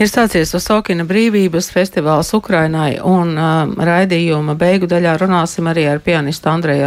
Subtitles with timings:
[0.00, 6.48] Ir sācies Osokina brīvības festivāls Ukrainai, un uh, raidījuma beigu daļā runāsim arī ar pianistu
[6.48, 6.86] Andreju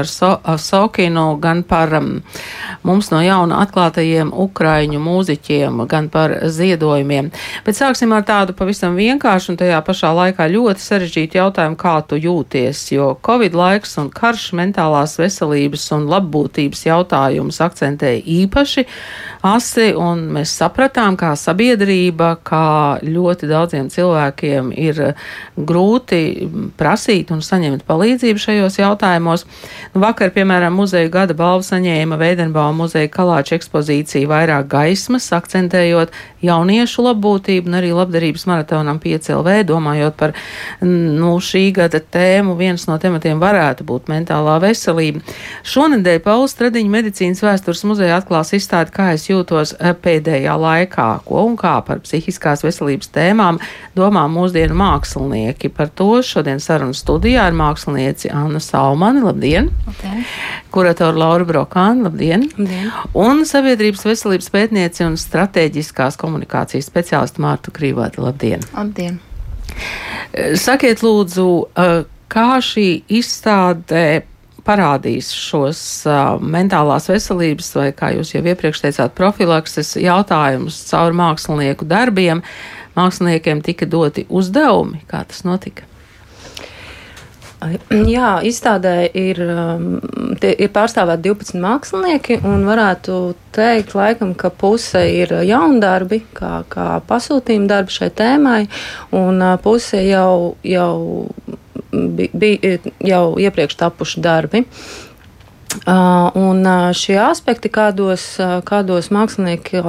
[0.50, 2.08] Osokinu, gan par um,
[2.82, 7.30] mums no jauna atklātajiem ukraiņu mūziķiem, gan par ziedojumiem.
[7.68, 12.18] Bet sāksim ar tādu pavisam vienkāršu un tajā pašā laikā ļoti sarežģītu jautājumu, kā tu
[12.18, 18.88] jūties, jo Covid laiks un karš mentālās veselības un labbūtības jautājumus akcentēja īpaši
[19.46, 22.66] asi, un mēs sapratām, kā sabiedrība, kā
[23.04, 25.24] ļoti daudziem cilvēkiem ir eh,
[25.58, 26.22] grūti
[26.80, 29.46] prasīt un saņemt palīdzību šajos jautājumos.
[29.94, 36.14] Nu, vakar, piemēram, muzeja gada balvu saņēma Veidenbauma muzeja kalāča ekspozīcija vairāk gaismas, akcentējot
[36.44, 40.36] jauniešu labbūtību un arī labdarības maratonam 5LV, domājot par
[40.84, 42.58] nu, šī gada tēmu.
[42.60, 45.24] Viens no tematiem varētu būt mentālā veselība.
[45.68, 51.46] Šonedēļ Pauls Stradiņa medicīnas vēstures muzeja atklās izstādi, kā es jūtos eh, pēdējā laikā, ko
[51.48, 53.60] un kā par psihiskās veselības veselības tēmām
[53.96, 55.72] domā mūsdienu mākslinieki.
[55.74, 59.70] Par to šodien sarunu studijā ir mākslinieci Anna Saumani, labdien!
[59.88, 60.26] labdien.
[60.72, 62.50] Kuratora Laura Brokāna, labdien!
[62.58, 62.92] labdien!
[63.14, 68.62] Un sabiedrības veselības pētnieci un strateģiskās komunikācijas speciālisti Mārtu Krīvāti, labdien!
[68.74, 69.20] Labdien!
[70.60, 71.48] Sakiet lūdzu,
[72.30, 74.24] kā šī izstāde
[74.64, 81.88] parādīs šos uh, mentālās veselības, vai kā jūs jau iepriekš teicāt, profilakses jautājumus caur mākslinieku
[81.90, 82.44] darbiem
[82.98, 85.04] māksliniekiem tika doti uzdevumi.
[85.10, 85.88] Kā tas notika?
[87.64, 89.86] Jā, izstādē ir, um,
[90.44, 93.20] ir pārstāvēti 12 mākslinieki, un varētu
[93.56, 98.60] teikt, laikam, ka puse ir jaundarbi, kā, kā pasūtījuma darbi šai tēmai,
[99.16, 100.98] un uh, puse jau, jau
[101.94, 104.66] bija jau iepriekš tapuši darbi.
[104.66, 105.13] Uh,
[105.86, 109.82] un uh, šie aspekti, kādos, uh, kādos mākslinieki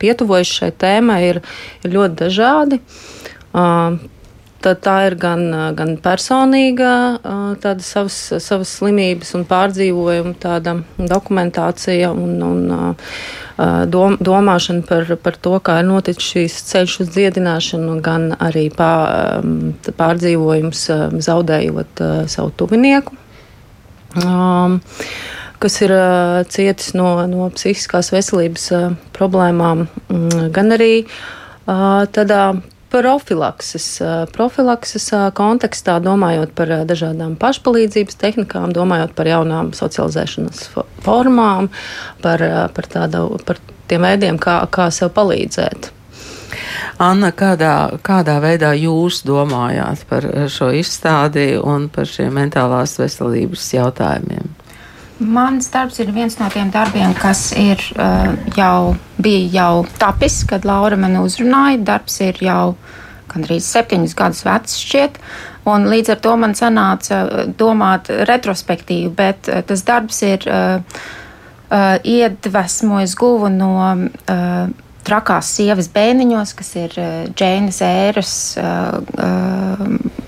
[0.00, 1.42] pietuvojas šai tēmai, ir,
[1.84, 2.80] ir ļoti dažādi.
[4.60, 6.90] Tad tā ir gan, gan personīga,
[7.62, 15.54] tāda savas, savas slimības un pārdzīvojuma tāda dokumentācija un, un dom, domāšana par, par to,
[15.64, 19.40] kā ir noticis šīs ceļš uz dziedināšanu, gan arī pār,
[19.96, 20.84] pārdzīvojums
[21.24, 23.19] zaudējot savu tuvinieku
[24.18, 24.80] um,
[25.60, 32.44] kas ir uh, cietis no, no psihiskās veselības uh, problēmām, um, gan arī uh, tādā
[32.90, 40.66] profilakses, uh, profilakses uh, kontekstā, domājot par uh, dažādām pašpalīdzības tehnikām, domājot par jaunām socializēšanas
[41.04, 41.70] formām,
[42.24, 42.44] par,
[42.74, 45.92] par, tādu, par tiem veidiem, kā, kā sev palīdzēt.
[47.00, 54.56] Anna, kādā, kādā veidā jūs domājāt par šo izstādi un par šiem mentālās veselības jautājumiem?
[55.20, 60.64] Mans darbs ir viens no tiem darbiem, kas ir uh, jau bija jau tapis, kad
[60.64, 61.82] Laura man uzrunāja.
[61.84, 62.74] Darbs ir jau
[63.28, 65.20] gandrīz septiņus gadus vecs šķiet.
[65.68, 67.20] Un līdz ar to man sanāca
[67.52, 70.80] domāt retrospektīvi, bet uh, tas darbs ir uh,
[71.68, 74.72] uh, iedvesmojis guvu no uh,
[75.06, 78.34] trakās sievas bēniņos, kas ir uh, Džēnas ēras.
[78.60, 80.20] Uh, uh,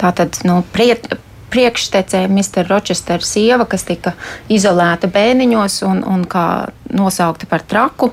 [0.00, 1.08] tātad nu, priet,
[1.52, 2.68] priekštecē Mr.
[2.68, 4.14] Rochester sieva, kas tika
[4.52, 8.12] izolēta bēniņos un, un kā nosaukta par traku.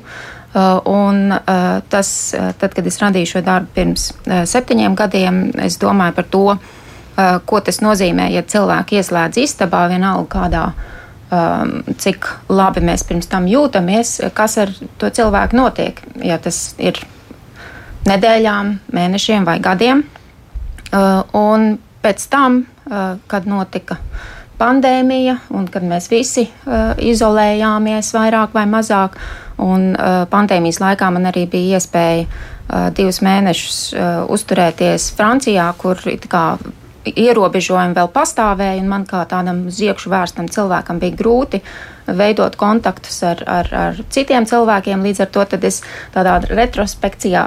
[0.88, 1.34] Un
[1.92, 6.44] tas, tad, kad es radīju šo darbu pirms septiņiem gadiem, es domāju par to,
[7.44, 10.64] ko tas nozīmē, ja cilvēki ieslēdz istabā vienalga kādā
[11.32, 14.72] um, cik labi mēs pirms tam jūtamies, kas ar
[15.02, 16.02] to cilvēku notiek.
[16.24, 17.00] Ja tas ir
[18.10, 20.06] nedēļām, mēnešiem vai gadiem.
[20.96, 21.76] Uh, un
[22.06, 23.98] pēc tam, uh, kad notika
[24.60, 29.18] pandēmija, un kad mēs visi uh, izolējāmies vairāk vai mazāk,
[29.62, 36.00] un uh, pandēmijas laikā man arī bija iespēja uh, divus mēnešus uh, uzturēties Francijā, kur
[36.30, 36.46] kā
[37.06, 41.62] ierobežojumi vēl pastāvēja, un man kā tādam ziekšu vērstam cilvēkam bija grūti
[42.06, 45.04] veidot kontaktus ar, ar, ar citiem cilvēkiem.
[45.06, 45.82] Līdz ar to es
[46.14, 47.46] tādā retrospekcijā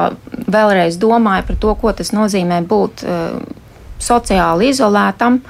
[0.50, 3.40] vēlreiz domāju par to, ko tas nozīmē būt uh,
[4.02, 5.40] sociāli izolētam,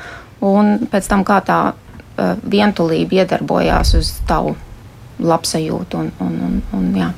[0.44, 4.56] un pēc tam kā tā uh, vientulība iedarbojās uz tavu
[5.20, 6.02] labsajūtu.
[6.02, 7.12] Un, un, un, un, jā.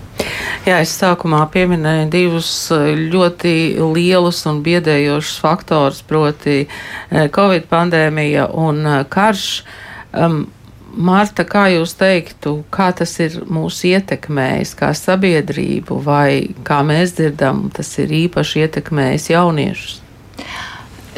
[0.67, 3.53] Jā, es sākumā pieminēju divus eh, ļoti
[3.95, 9.51] lielus un biedējošus faktorus, proti eh, Covid pandēmija un eh, karš.
[10.11, 10.43] Um,
[10.91, 17.69] Marta, kā jūs teiktu, kā tas ir mūs ietekmējis, kā sabiedrību, vai kā mēs dzirdam,
[17.75, 20.01] tas ir īpaši ietekmējis jauniešus?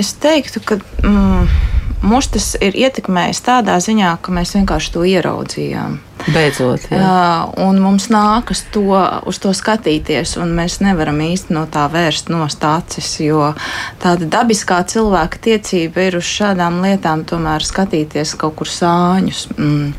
[0.03, 1.49] Es teiktu, ka mm,
[2.03, 6.01] Mūs tas ir ietekmējis tādā ziņā, ka mēs vienkārši to ieraudzījām.
[6.35, 6.99] Beidzot, jā.
[6.99, 12.31] Uh, un mums nākas to, uz to skatīties, un mēs nevaram īsti no tā vērst
[12.31, 13.53] nost acis, jo
[14.03, 19.47] tāda dabiskā cilvēka tiecība ir uz šādām lietām tomēr skatīties kaut kur sāņus.
[19.57, 19.93] Mm.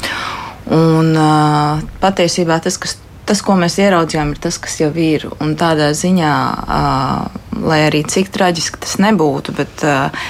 [0.73, 5.27] Un uh, patiesībā tas, kas tas, ko mēs ieraudzījām, ir tas, kas jau ir.
[5.43, 6.33] Un tādā ziņā,
[6.63, 10.25] uh, lai arī cik traģiski tas nebūtu, bet uh,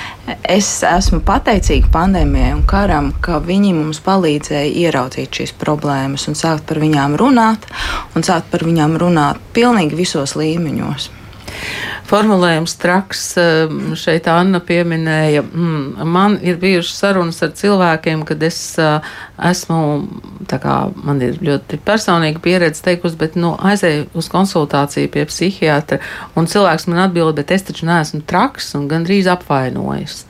[0.48, 6.68] es esmu pateicīga pandēmijai un karam, ka viņi mums palīdzēja ieraudzīt šīs problēmas un sākt
[6.70, 7.68] par viņām runāt,
[8.16, 11.12] un sākt par viņām runāt pilnīgi visos līmeņos
[12.10, 13.24] formulējums traks.
[13.40, 19.00] Um, šeit Anna pieminēja, mm, man ir bijušas sarunas ar cilvēkiem, kad es uh,
[19.52, 19.80] esmu,
[20.50, 26.02] tā kā man ir ļoti personīga pieredze teikusi, bet nu, aizēju uz konsultāciju pie psihiatra,
[26.38, 30.24] un cilvēks man atbild, bet es taču neesmu traks un gandrīz apvainojis.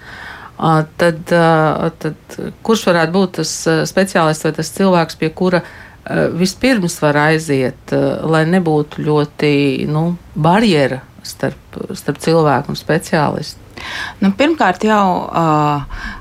[0.63, 1.31] Tad,
[1.99, 3.51] tad kurš varētu būt tas
[3.89, 5.63] speciālists vai tas cilvēks, pie kura
[6.37, 7.91] vispirms var aiziet,
[8.29, 9.51] lai nebūtu ļoti
[9.91, 13.61] nu, barjera starp, starp cilvēku un speciālistu?
[14.23, 15.07] Nu, pirmkārt, jau.
[15.29, 16.11] Uh,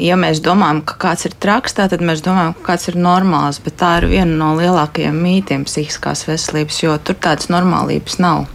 [0.00, 3.76] ja mēs domājam, ka kāds ir traks, tad mēs domājam, ka kāds ir normāls, bet
[3.82, 8.46] tā ir viena no lielākajiem mītiem psihiskās veselības, jo tur tādas normālības nav.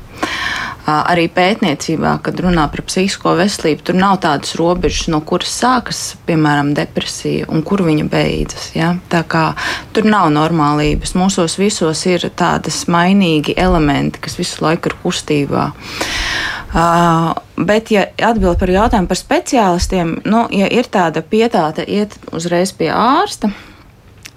[0.85, 6.75] Arī pētniecībā, kad runā par psihisko veselību, tur nav tādas robežas, no kuras sākas, piemēram,
[6.77, 8.67] depresija un kur viņa beidzas.
[8.77, 8.91] Ja?
[9.09, 9.47] Tā kā
[9.95, 11.15] tur nav normālības.
[11.17, 15.71] Mūsos visos ir tādas mainīgi elementi, kas visu laiku ir kustībā.
[16.75, 22.75] Uh, bet, ja atbild par jautājumu par speciālistiem, nu, ja ir tāda pietāte iet uzreiz
[22.75, 23.49] pie ārsta,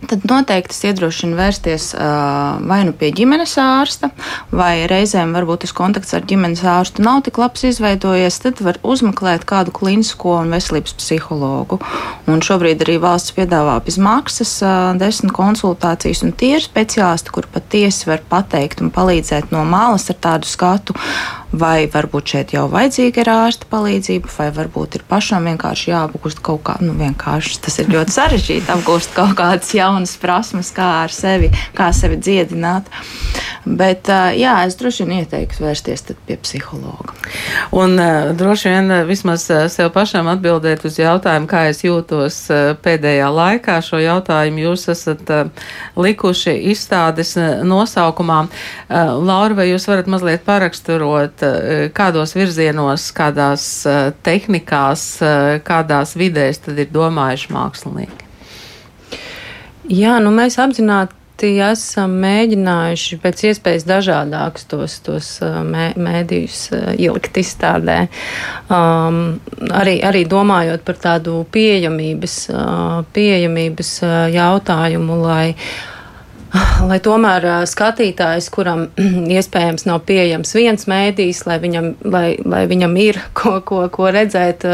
[0.07, 4.11] tad noteikti es iedrošinu vērsties uh, vai nu pie ģimenes ārsta,
[4.55, 9.47] vai reizēm varbūt tas kontakts ar ģimenes ārstu nav tik labs izveidojies, tad var uzmeklēt
[9.49, 11.81] kādu klinisko un veselības psihologu.
[12.31, 17.51] Un šobrīd arī valsts piedāvā bez maksas uh, desmit konsultācijas, un tie ir speciālisti, kur
[17.51, 20.95] patiesi var pateikt un palīdzēt no malas ar tādu skatu,
[21.53, 26.65] vai varbūt šeit jau vajadzīga ir ārsta palīdzība, vai varbūt ir pašam vienkārši jāapgūst kaut
[26.69, 31.53] kā, nu vienkārši tas ir ļoti sarežģīti apgūst kaut kādas jaunas prasmes, kā ar sevi,
[31.79, 32.91] kā sevi dziedināt.
[33.69, 37.13] Bet, jā, es droši vien ieteiktu vērsties pie psihologa.
[37.77, 37.99] Un
[38.39, 42.39] droši vien vismaz sev pašam atbildēt uz jautājumu, kā es jūtos
[42.85, 43.77] pēdējā laikā.
[43.85, 45.33] Šo jautājumu jūs esat
[46.01, 47.35] likuši izstādes
[47.69, 48.41] nosaukumā.
[48.89, 51.38] Laura, vai jūs varat mazliet paraksturot,
[51.97, 53.67] kādos virzienos, kādās
[54.27, 55.05] tehnikās,
[55.67, 58.29] kādās vidēs tad ir domājuši mākslinieki?
[59.89, 66.63] Jā, nu mēs apzināti esam mēģinājuši pēc iespējas dažādākus tos, tos mē, mēdījus
[66.99, 68.09] ielikt izstādē.
[68.69, 69.39] Um,
[69.71, 72.51] arī, arī domājot par tādu pieejamības,
[73.15, 73.93] pieejamības
[74.35, 75.55] jautājumu, lai
[76.89, 78.87] lai tomēr skatītājs, kuram
[79.39, 84.67] iespējams nav pieejams viens mēdījis, lai viņam, lai, lai viņam ir ko, ko, ko redzēt,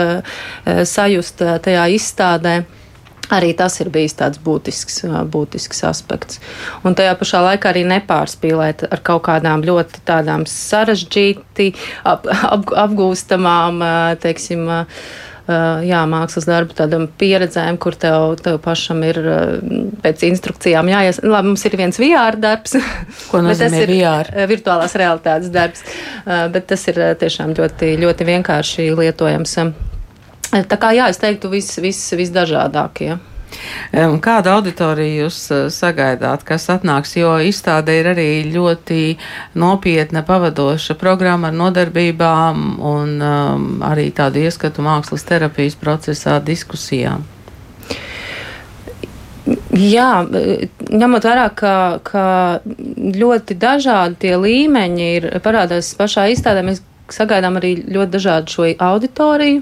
[0.88, 2.62] sajust tajā izstādē.
[3.32, 4.98] Arī tas ir bijis tāds būtisks,
[5.32, 6.42] būtisks aspekts.
[6.84, 11.70] Un tajā pašā laikā arī nepārspīlēt ar kaut kādām ļoti tādām sarežģīti
[12.04, 13.80] ap, ap, apgūstamām,
[14.20, 14.68] teiksim,
[15.46, 19.20] jā, mākslas darbu tādam pieredzēm, kur tev, tev pašam ir
[20.05, 21.23] pēc instrukcijām jāies.
[21.25, 22.76] Labi, mums ir viens VR darbs.
[23.31, 24.31] Ko nozīmē VR?
[24.51, 25.84] Virtuālās realitātes darbs.
[26.24, 29.58] Bet tas ir tiešām ļoti, ļoti vienkārši lietojams
[30.55, 31.98] Tā kā jā, es teiktu, viss vis,
[33.55, 34.20] visdažādākie.
[34.20, 39.17] Kādu auditoriju jūs eh, sagaidāt, kas atnāks, jo izstāde ir arī ļoti
[39.55, 47.25] nopietna pavadoša programma ar nodarbībām un um, arī tādu ieskatu mākslas terapijas procesā diskusijām?
[49.75, 50.25] Jā,
[50.89, 56.81] ņemot vērā, ka, ka ļoti dažādi tie līmeņi ir parādās pašā izstādē, mēs
[57.13, 59.61] sagaidām arī ļoti dažādu šo auditoriju.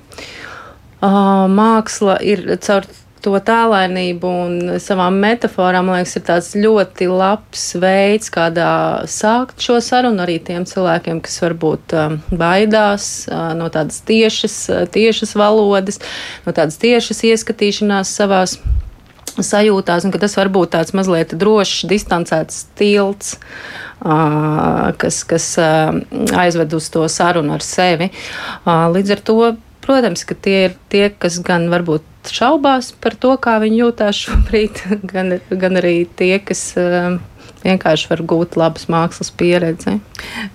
[1.02, 2.86] Māksla ir caur
[3.22, 8.72] to tēlēnību un savām metaforām, man liekas, ir tāds ļoti labs veids, kādā
[9.10, 14.58] sākt šo sarunu arī tiem cilvēkiem, kas varbūt um, baidās uh, no tādas tiešas,
[14.94, 16.02] tiešas valodas,
[16.46, 18.58] no tādas tiešas ieskatīšanās savās
[19.32, 23.38] sajūtās, un ka tas var būt tāds mazliet drošs, distancēts tilts,
[24.04, 25.94] uh, kas, kas uh,
[26.42, 28.12] aizved uz to sarunu ar sevi.
[28.66, 29.38] Uh, līdz ar to
[29.82, 34.82] Protams, ka tie ir tie, kas gan varbūt šaubās par to, kā viņi jūtās šobrīd,
[35.12, 37.18] gan, gan arī tie, kas um,
[37.64, 39.98] vienkārši var gūt labas mākslas pieredzi.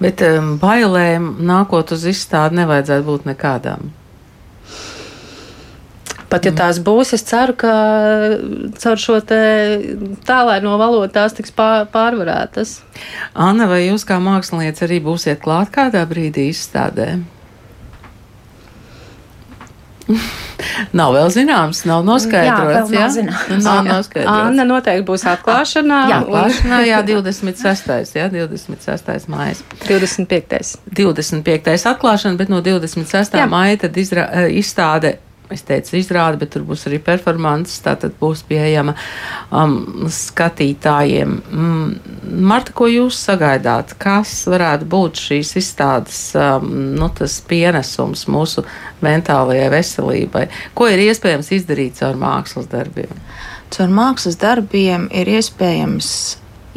[0.01, 3.91] Bet um, bailēm nākot uz izstādi nevajadzētu būt nekādām.
[6.27, 7.73] Pat ja tās būs, es ceru, ka
[8.81, 12.81] caur šo tālēno valodu tās tiks pārvarētas.
[13.31, 17.13] Anna, vai jūs kā mākslinieca arī būsiet klāt kādā brīdī izstādē?
[20.99, 22.91] Nav vēl zināms, nav noskaidrots.
[22.93, 23.09] Jā, jā?
[23.17, 23.63] Zināms.
[23.65, 24.47] Nav noskaidrots.
[24.47, 25.99] Anna noteikti būs atklāšanā.
[26.11, 28.17] Jā, atklāšanā, jā, 26.
[28.17, 29.29] Jā, 26.
[29.31, 29.63] mājas.
[29.85, 30.75] 25.
[30.97, 31.77] 25.
[31.93, 33.37] atklāšana, bet no 26.
[33.37, 33.47] Jā.
[33.51, 35.17] māja tad izra, izstāde
[35.53, 37.77] es teicu, izrādi, bet tur būs arī performance.
[37.83, 38.95] Tā tad būs pieejama
[39.51, 41.35] um, skatītājiem.
[41.51, 43.95] Mm, Marta, ko jūs sagaidāt?
[44.01, 47.11] Kas varētu būt šīs izstādes um, nu,
[47.49, 48.65] pienesums mūsu
[49.05, 50.47] mentālajai veselībai?
[50.77, 53.13] Ko ir iespējams izdarīt caur mākslas darbiem?
[53.73, 56.11] Caur mākslas darbiem ir iespējams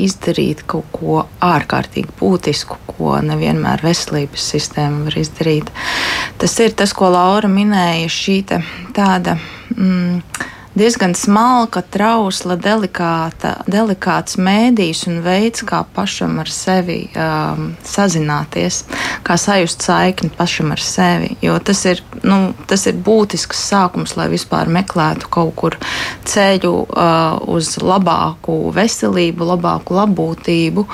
[0.00, 5.72] izdarīt kaut ko ārkārtīgi būtisku, ko nevienmēr veselības sistēma var izdarīt.
[6.40, 8.38] Tas ir tas, ko Laura minēja, šī
[8.96, 9.36] tāda.
[9.76, 10.22] Mm,
[10.74, 18.84] diezgan smalka, trausla, delikāta, delikāts mēdījis un veids, kā pašam ar sevi um, sazināties,
[19.26, 21.34] kā sajust saikni pašam ar sevi.
[21.42, 25.78] Jo tas ir, nu, tas ir būtisks sākums, lai vispār meklētu kaut kur
[26.28, 30.86] ceļu uh, uz labāku veselību, labāku labbūtību.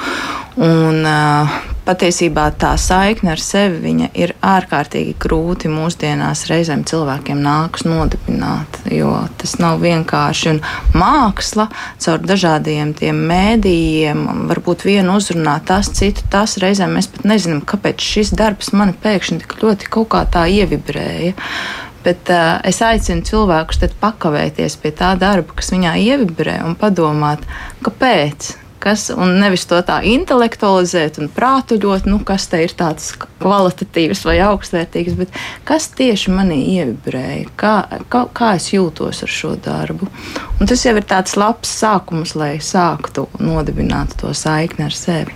[0.57, 8.81] Un, uh, patiesībā tā saikne ar sevi ir ārkārtīgi grūti mūsdienās reizēm cilvēkiem nākas nodibināt,
[8.91, 10.57] jo tas nav vienkārši.
[10.57, 10.61] Un
[10.99, 11.69] māksla
[12.03, 18.03] caur dažādiem tiem mēdījiem, varbūt vienu uzrunā tas, citu tas, reizēm mēs pat nezinām, kāpēc
[18.03, 21.37] šis darbs mani pēkšņi tik ļoti kaut kā tā ievibrēja.
[22.07, 27.43] Bet uh, es aicinu cilvēkus pakavēties pie tā darba, kas viņā ievibrē, un padomāt,
[27.83, 28.53] kāpēc
[28.83, 34.37] kas, un nevis to tā intelektualizēt un prātuļot, nu, kas te ir tāds kvalitatīvs vai
[34.47, 37.75] augstvērtīgs, bet kas tieši manī ievibrēja, kā,
[38.13, 40.11] kā, kā es jūtos ar šo darbu.
[40.61, 45.35] Un tas jau ir tāds labs sākums, lai sāktu nodibināt to saikni ar sevi.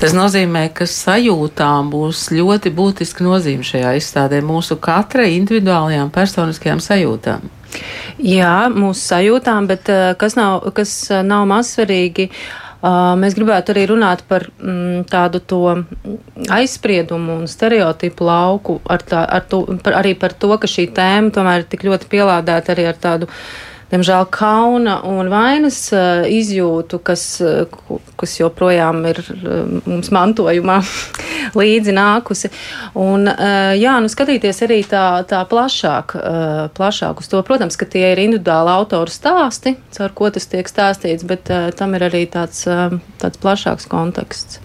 [0.00, 7.46] Tas nozīmē, ka sajūtām būs ļoti būtiska nozīme šajā izstādē mūsu katra individuālajām personiskajām sajūtām.
[8.22, 12.28] Jā, mūsu sajūtām, bet eh, kas nav, kas eh, nav mazsvarīgi.
[12.82, 15.38] Uh, mēs gribētu arī runāt par mm, tādu
[16.50, 21.30] aizspriedumu un stereotipu lauku, ar tā, ar to, par, arī par to, ka šī tēma
[21.30, 23.44] tomēr ir tik ļoti pielādēta arī ar tādu uh,
[23.92, 30.78] diemžēl, kauna un vainas uh, izjūtu, kas, uh, kas joprojām ir uh, mums mantojumā
[31.60, 32.48] līdzi nākusi.
[32.98, 33.26] Un,
[33.76, 36.14] jā, nu skatīties arī tā, tā plašāk,
[36.76, 37.40] plašāk uz to.
[37.44, 42.06] Protams, ka tie ir individuāli autoru stāsti, caur ko tas tiek stāstīts, bet tam ir
[42.06, 42.62] arī tāds,
[43.20, 44.60] tāds plašāks konteksts.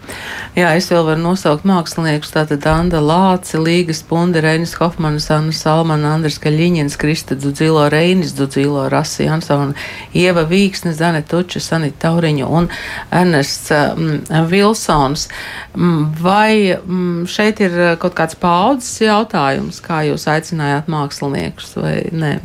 [0.55, 6.13] Jā, es vēl varu nosaukt māksliniekus, tātad Anda Lāci, Līgas Punde, Reinis Hofmanis, Anna Salmana,
[6.15, 9.74] Andris Kaļiņins, Krista Dzudzilo, Reinis Dzudzilo, Ras Lācis Jansona,
[10.14, 12.70] Ieva Vīksne, Zane Tuča, Sanita Tauriņa un
[13.12, 15.28] Ernests mm, Vilsons.
[15.76, 22.38] Mm, vai mm, šeit ir kaut kāds paudzes jautājums, kā jūs aicinājāt māksliniekus vai ne?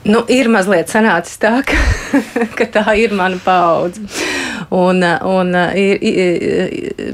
[0.00, 1.76] Nu, ir mazliet sanācis tā, ka,
[2.58, 4.00] ka tā ir mana paudze.
[4.68, 5.52] Un, un,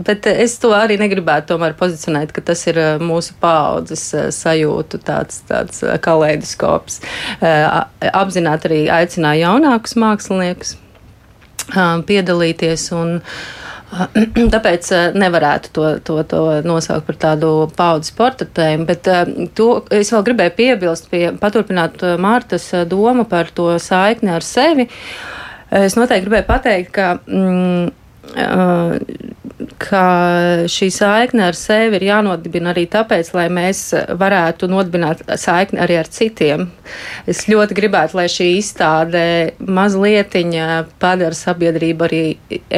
[0.07, 5.85] bet es to arī negribētu tomēr pozicionēt, ka tas ir mūsu paudzes sajūtu tāds, tāds
[6.03, 6.99] kaleidoskops.
[8.11, 10.75] Apzināti arī aicināja jaunākus māksliniekus
[12.09, 12.91] piedalīties.
[12.97, 13.21] Un,
[14.55, 19.07] Tāpēc nevarētu to, to, to nosaukt par tādu paudzes portretējumu, bet
[19.57, 24.91] to es vēl gribēju piebilst, pie, paturpināt Mārtas domu par to saikni ar sevi.
[24.91, 27.17] Uh, Es noteikti gribēju pateikt, ka.
[27.27, 27.91] Mm,
[29.81, 30.05] ka
[30.71, 33.83] šī saikne ar sevi ir jānodibina arī tāpēc, lai mēs
[34.19, 36.69] varētu nodibināt saikni arī ar citiem.
[37.29, 39.23] Es ļoti gribētu, lai šī izstāde
[39.59, 40.35] mazliet
[41.01, 42.23] padara sabiedrību arī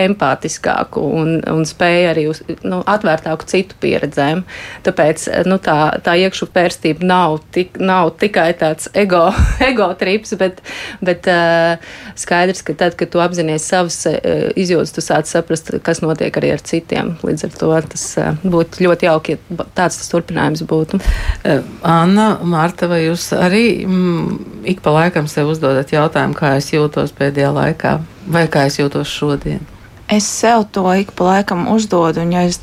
[0.05, 4.45] empātiskāku un, un spēju arī uz, nu, atvērtāku citu pieredzēm.
[4.87, 9.29] Tāpēc nu, tā, tā iekšu pērstība nav, tik, nav tikai tāds ego,
[9.71, 10.63] ego trips, bet,
[11.05, 11.77] bet uh,
[12.19, 16.55] skaidrs, ka tad, kad tu apzinājies savas uh, izjūtas, tu sāc saprast, kas notiek arī
[16.57, 16.78] ar citiem.
[17.25, 21.01] Līdz ar to tas eh, būtu ļoti jauki, ja tāds tas turpinājums būtu.
[21.45, 26.73] Eh, Anna, Marta, vai jūs arī mm, ik pa laikam sev uzdodat jautājumu, kā es
[26.75, 29.78] jūtos pēdējā laikā vai kā es jūtos šodien?
[30.09, 32.57] Es sev to ik pa laikam uzdodu, un ja es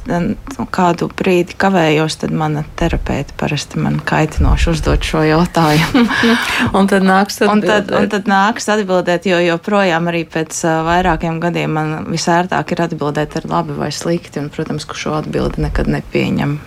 [0.73, 6.07] kādu brīdi kavējos, tad mana terapeite parasti man kaitinoši uzdod šo jautājumu.
[6.77, 7.53] un tad nāks atbildēt.
[7.53, 12.81] Un tad, un tad nāks atbildēt, jo joprojām arī pēc vairākiem gadiem man visērtāk ir
[12.87, 16.57] atbildēt ar labi vai slikti, un, protams, ka šo atbildi nekad nepieņem.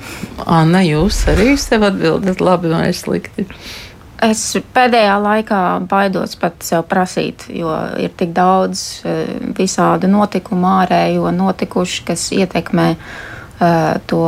[0.47, 3.49] Anna, jūs arī sev atbildat labi vai slikti?
[4.18, 4.40] Es
[4.75, 7.70] pēdējā laikā baidos pat sev prasīt, jo
[8.02, 9.20] ir tik daudz uh,
[9.54, 14.22] visādu notikumu ārējo notikuši, kas ietekmē uh, to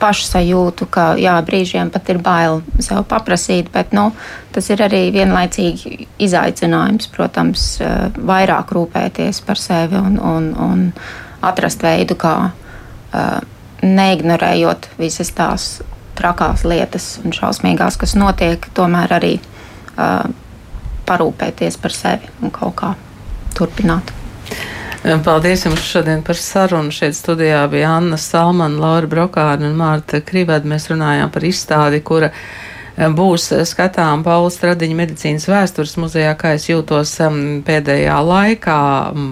[0.00, 4.12] pašsajūtu, ka jā, brīžiem pat ir bail sev paprasīt, bet nu,
[4.54, 10.86] tas ir arī vienlaicīgi izaicinājums, protams, uh, vairāk rūpēties par sevi un, un, un
[11.42, 12.36] atrast veidu, kā
[13.82, 15.80] neignorējot visas tās
[16.20, 20.28] trakās lietas un šausmīgās, kas notiek, tomēr arī uh,
[21.08, 22.94] parūpēties par sevi un kaut kā
[23.56, 24.14] turpināt.
[25.24, 26.92] Paldies jums šodien par sarunu.
[26.92, 30.68] Šeit studijā bija Anna Salmana, Laura Brokāna un Mārta Krivada.
[30.68, 32.28] Mēs runājām par izstādi, kura
[32.98, 37.12] būs skatām Paula Stradiņa medicīnas vēstures muzejā, kā es jūtos
[37.66, 38.80] pēdējā laikā.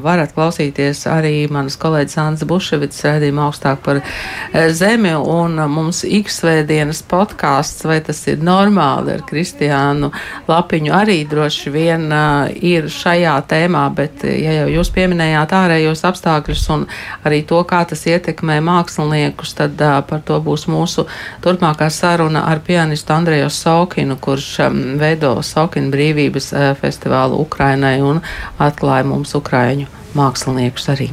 [0.05, 7.03] Varat klausīties arī manas kolēģis Ants Buševits redzījuma augstāk par eh, zemi un mums X-svētdienas
[7.09, 10.12] podkāsts, vai tas ir normāli ar Kristiānu
[10.49, 12.09] Lapiņu arī droši vien
[12.55, 16.87] ir šajā tēmā, bet eh, ja jau jūs pieminējāt ārējos apstākļus un
[17.29, 19.77] arī to, kā tas ietekmē māksliniekus, tad
[20.09, 21.09] par to būs mūsu
[21.45, 28.23] turpmākā saruna ar pianistu Andreju Saukinu, kurš um, veido Saukinu brīvības uh, festivālu Ukrainai un
[28.59, 29.88] atklāja mums Ukraiņu
[30.19, 31.11] māksliniekus arī.